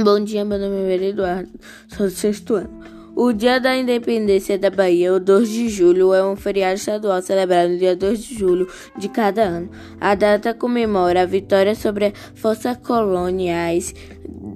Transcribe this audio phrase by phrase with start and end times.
[0.00, 1.50] Bom dia, meu nome é Eduardo,
[1.88, 2.70] sou do sexto ano.
[3.16, 7.70] O Dia da Independência da Bahia, o 2 de julho, é um feriado estadual celebrado
[7.70, 9.68] no dia 2 de julho de cada ano.
[10.00, 13.92] A data comemora a vitória sobre as forças coloniais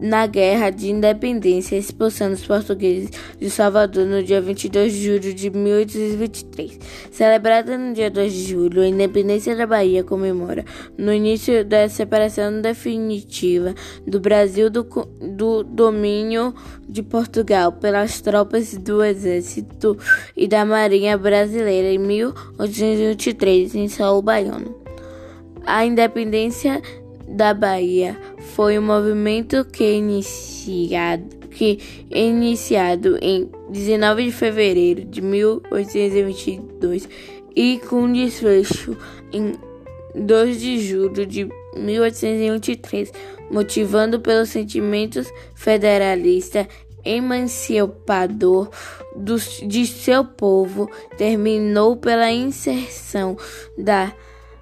[0.00, 5.50] na Guerra de Independência, expulsando os portugueses de Salvador no dia 22 de julho de
[5.50, 6.79] 1823.
[7.11, 10.65] Celebrada no dia 2 de julho, a independência da Bahia comemora
[10.98, 13.74] no início da separação definitiva
[14.06, 14.82] do Brasil do,
[15.20, 16.52] do domínio
[16.88, 19.96] de Portugal pelas tropas do Exército
[20.37, 24.82] e da Marinha Brasileira em 1823 em São Baiano.
[25.65, 26.82] A independência
[27.28, 28.16] da Bahia.
[28.54, 31.78] Foi um movimento que iniciado, que
[32.10, 37.08] iniciado em 19 de fevereiro de 1822
[37.54, 38.96] e com desfecho
[39.32, 39.54] em
[40.14, 43.12] 2 de julho de 1823,
[43.51, 46.68] motivando pelos sentimentos federalista
[47.04, 48.70] emancipador
[49.16, 53.36] do, de seu povo, terminou pela inserção
[53.76, 54.12] da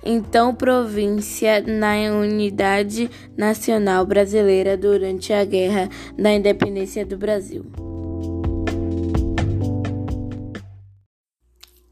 [0.05, 7.67] então província na unidade nacional brasileira durante a Guerra da Independência do Brasil.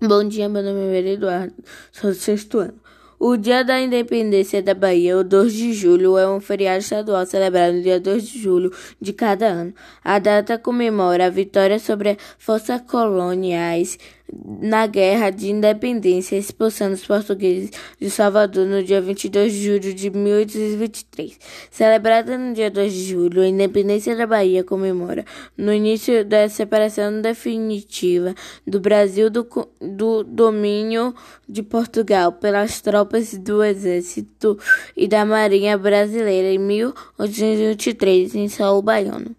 [0.00, 1.54] Bom dia, meu nome é Eduardo,
[1.90, 2.80] sou do sexto ano.
[3.20, 7.74] O Dia da Independência da Bahia, o 2 de julho, é um feriado estadual celebrado
[7.74, 9.74] no dia 2 de julho de cada ano.
[10.04, 13.98] A data comemora a vitória sobre as forças coloniais
[14.32, 20.10] na Guerra de Independência, expulsando os portugueses de Salvador no dia 22 de julho de
[20.10, 21.38] 1823.
[21.70, 25.24] Celebrada no dia 2 de julho, a independência da Bahia comemora
[25.56, 28.34] no início da separação definitiva
[28.66, 29.46] do Brasil do,
[29.80, 31.14] do domínio
[31.48, 34.58] de Portugal pelas tropas do Exército
[34.96, 39.34] e da Marinha Brasileira em 1823 em São Baiano.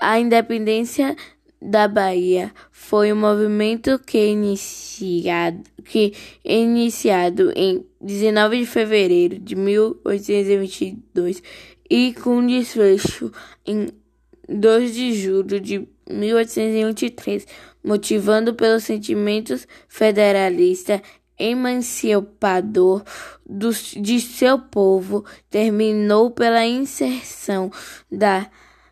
[0.00, 1.16] A independência
[1.62, 2.52] da Bahia.
[2.70, 6.12] Foi um movimento que iniciado, que
[6.44, 11.42] iniciado em 19 de fevereiro de 1822
[11.88, 13.30] e com desfecho
[13.64, 13.88] em
[14.48, 17.46] 2 de julho de 1823,
[17.84, 21.00] motivando pelos sentimentos federalista
[21.38, 23.02] emancipador
[23.44, 27.70] do, de seu povo, terminou pela inserção
[28.10, 28.48] da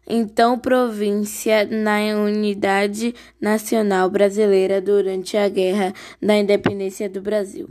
[0.06, 7.70] então província na unidade nacional brasileira durante a Guerra da Independência do Brasil.